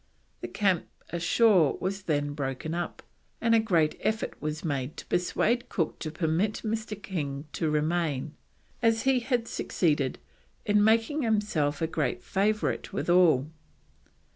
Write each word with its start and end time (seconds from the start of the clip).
The 0.39 0.47
camp 0.47 0.87
ashore 1.11 1.77
was 1.79 2.01
then 2.01 2.33
broken 2.33 2.73
up, 2.73 3.03
and 3.39 3.53
a 3.53 3.59
great 3.59 3.99
effort 3.99 4.33
was 4.41 4.65
made 4.65 4.97
to 4.97 5.05
persuade 5.05 5.69
Cook 5.69 5.99
to 5.99 6.09
permit 6.09 6.63
Mr. 6.65 6.99
King 6.99 7.45
to 7.53 7.69
remain, 7.69 8.33
as 8.81 9.03
he 9.03 9.19
had 9.19 9.47
succeeded 9.47 10.17
in 10.65 10.83
making 10.83 11.21
himself 11.21 11.83
a 11.83 11.85
great 11.87 12.23
favourite 12.23 12.91
with 12.91 13.11
all. 13.11 13.51